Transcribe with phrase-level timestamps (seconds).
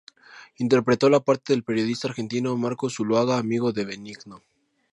[0.57, 4.41] Interpretó la parte del periodista argentino Marco Zuluaga, amigo de Benigno.